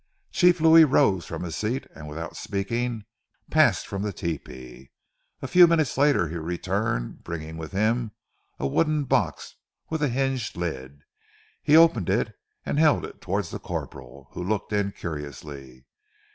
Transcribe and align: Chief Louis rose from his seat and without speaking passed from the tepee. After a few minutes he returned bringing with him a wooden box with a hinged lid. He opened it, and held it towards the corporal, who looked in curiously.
Chief 0.31 0.59
Louis 0.59 0.83
rose 0.83 1.27
from 1.27 1.43
his 1.43 1.55
seat 1.55 1.85
and 1.93 2.07
without 2.07 2.35
speaking 2.35 3.05
passed 3.51 3.85
from 3.85 4.01
the 4.01 4.11
tepee. 4.11 4.89
After 5.35 5.45
a 5.45 5.47
few 5.47 5.67
minutes 5.67 5.93
he 5.93 6.09
returned 6.11 7.23
bringing 7.23 7.55
with 7.55 7.71
him 7.71 8.09
a 8.57 8.65
wooden 8.65 9.03
box 9.03 9.57
with 9.91 10.01
a 10.01 10.09
hinged 10.09 10.57
lid. 10.57 11.03
He 11.61 11.77
opened 11.77 12.09
it, 12.09 12.33
and 12.65 12.79
held 12.79 13.05
it 13.05 13.21
towards 13.21 13.51
the 13.51 13.59
corporal, 13.59 14.29
who 14.31 14.43
looked 14.43 14.73
in 14.73 14.91
curiously. 14.91 15.85